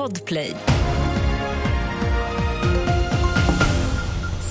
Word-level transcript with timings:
Podplay. 0.00 0.52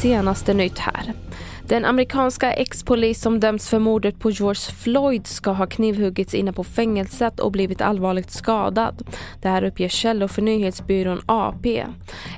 Senaste 0.01 0.53
nytt 0.53 0.77
här. 0.79 1.13
Den 1.67 1.85
amerikanska 1.85 2.53
ex-polis 2.53 3.21
som 3.21 3.39
dömts 3.39 3.69
för 3.69 3.79
mordet 3.79 4.19
på 4.19 4.31
George 4.31 4.61
Floyd 4.83 5.27
ska 5.27 5.51
ha 5.51 5.67
knivhuggits 5.67 6.33
inne 6.33 6.53
på 6.53 6.63
fängelset 6.63 7.39
och 7.39 7.51
blivit 7.51 7.81
allvarligt 7.81 8.31
skadad. 8.31 9.07
Det 9.41 9.49
här 9.49 9.63
uppger 9.63 9.89
källor 9.89 10.27
för 10.27 10.41
nyhetsbyrån 10.41 11.21
AP. 11.25 11.85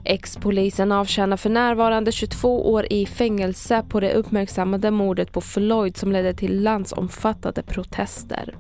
Ex-polisen 0.03 0.91
avtjänar 0.91 1.37
för 1.37 1.49
närvarande 1.49 2.11
22 2.11 2.71
år 2.71 2.85
i 2.89 3.05
fängelse 3.05 3.83
på 3.89 3.99
det 3.99 4.13
uppmärksammade 4.13 4.91
mordet 4.91 5.31
på 5.31 5.41
Floyd 5.41 5.97
som 5.97 6.11
ledde 6.11 6.33
till 6.33 6.63
landsomfattande 6.63 7.63
protester. 7.63 8.55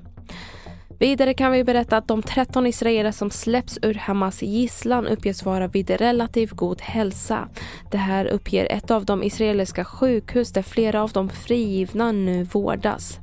Vidare 1.01 1.33
kan 1.33 1.51
vi 1.51 1.63
berätta 1.63 1.97
att 1.97 2.07
de 2.07 2.21
13 2.21 2.67
israeler 2.67 3.11
som 3.11 3.31
släpps 3.31 3.79
ur 3.81 3.93
Hamas 3.93 4.41
gisslan 4.41 5.07
uppges 5.07 5.45
vara 5.45 5.67
vid 5.67 5.89
relativt 5.89 6.51
god 6.51 6.81
hälsa. 6.81 7.47
Det 7.91 7.97
här 7.97 8.25
uppger 8.25 8.67
ett 8.71 8.91
av 8.91 9.05
de 9.05 9.23
israeliska 9.23 9.85
sjukhus 9.85 10.53
där 10.53 10.61
flera 10.61 11.03
av 11.03 11.11
de 11.11 11.29
frigivna 11.29 12.11
nu 12.11 12.43
vårdas. 12.43 13.19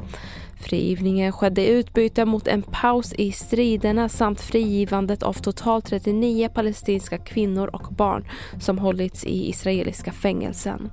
Frigivningen 0.60 1.32
skedde 1.32 1.62
i 1.62 1.68
utbyte 1.68 2.24
mot 2.24 2.48
en 2.48 2.62
paus 2.62 3.12
i 3.12 3.32
striderna 3.32 4.08
samt 4.08 4.40
frigivandet 4.40 5.22
av 5.22 5.32
totalt 5.32 5.86
39 5.86 6.48
palestinska 6.54 7.18
kvinnor 7.18 7.70
och 7.72 7.94
barn 7.94 8.28
som 8.60 8.78
hållits 8.78 9.24
i 9.24 9.48
israeliska 9.48 10.12
fängelsen. 10.12 10.90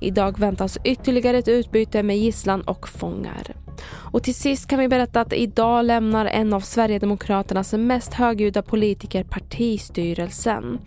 Idag 0.00 0.38
väntas 0.38 0.78
ytterligare 0.84 1.38
ett 1.38 1.48
utbyte 1.48 2.02
med 2.02 2.18
gisslan 2.18 2.60
och 2.62 2.88
fångar. 2.88 3.63
Och 4.14 4.22
till 4.22 4.34
sist 4.34 4.68
kan 4.68 4.78
vi 4.78 4.88
berätta 4.88 5.20
att 5.20 5.32
idag 5.32 5.84
lämnar 5.84 6.26
en 6.26 6.52
av 6.52 6.60
Sverigedemokraternas 6.60 7.72
mest 7.72 8.14
högljudda 8.14 8.62
politiker 8.62 9.24
partistyrelsen. 9.24 10.78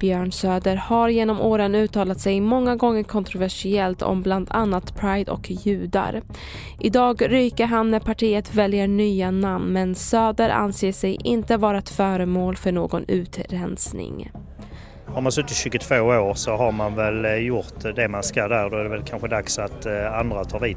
Björn 0.00 0.32
Söder 0.32 0.76
har 0.76 1.08
genom 1.08 1.40
åren 1.40 1.74
uttalat 1.74 2.20
sig 2.20 2.40
många 2.40 2.76
gånger 2.76 3.02
kontroversiellt 3.02 4.02
om 4.02 4.22
bland 4.22 4.48
annat 4.50 4.96
Pride 4.96 5.32
och 5.32 5.50
judar. 5.50 6.22
Idag 6.80 7.32
ryker 7.32 7.66
han 7.66 7.90
när 7.90 8.00
partiet 8.00 8.54
väljer 8.54 8.88
nya 8.88 9.30
namn 9.30 9.72
men 9.72 9.94
Söder 9.94 10.50
anser 10.50 10.92
sig 10.92 11.18
inte 11.24 11.56
vara 11.56 11.78
ett 11.78 11.88
föremål 11.88 12.56
för 12.56 12.72
någon 12.72 13.04
utrensning. 13.08 14.30
Har 15.06 15.20
man 15.20 15.32
suttit 15.32 15.56
22 15.56 15.94
år 15.94 16.34
så 16.34 16.56
har 16.56 16.72
man 16.72 16.94
väl 16.94 17.24
eh, 17.24 17.34
gjort 17.34 17.96
det 17.96 18.08
man 18.08 18.22
ska 18.22 18.48
där. 18.48 18.70
Då 18.70 18.76
är 18.76 18.82
det 18.82 18.90
väl 18.90 19.02
kanske 19.02 19.28
dags 19.28 19.58
att 19.58 19.86
eh, 19.86 20.18
andra 20.18 20.44
tar 20.44 20.60
vid. 20.60 20.76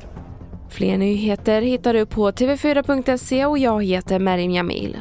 Fler 0.69 0.97
nyheter 0.97 1.61
hittar 1.61 1.93
du 1.93 2.05
på 2.05 2.31
tv4.se 2.31 3.45
och 3.45 3.57
jag 3.57 3.83
heter 3.83 4.19
Merim 4.19 4.51
Jamil. 4.51 4.97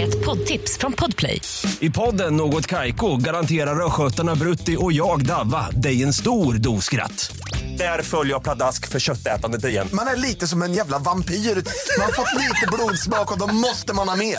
Ett 0.00 0.24
poddtips 0.24 0.78
från 0.78 0.92
Podplay. 0.92 1.40
I 1.80 1.90
podden 1.90 2.36
Något 2.36 2.66
Kaiko 2.66 3.16
garanterar 3.16 3.86
östgötarna 3.86 4.34
Brutti 4.34 4.76
och 4.80 4.92
jag, 4.92 5.26
Davva, 5.26 5.70
dig 5.70 6.02
en 6.02 6.12
stor 6.12 6.54
dos 6.54 6.84
skratt. 6.84 7.36
Där 7.78 8.02
följer 8.02 8.32
jag 8.32 8.42
pladask 8.42 8.88
för 8.88 9.00
köttätandet 9.00 9.64
igen. 9.64 9.88
Man 9.92 10.06
är 10.06 10.16
lite 10.16 10.46
som 10.46 10.62
en 10.62 10.72
jävla 10.72 10.98
vampyr. 10.98 11.34
Man 11.34 12.04
har 12.04 12.12
fått 12.12 12.40
lite 12.40 12.66
blodsmak 12.72 13.32
och 13.32 13.38
då 13.38 13.54
måste 13.54 13.94
man 13.94 14.08
ha 14.08 14.16
mer. 14.16 14.38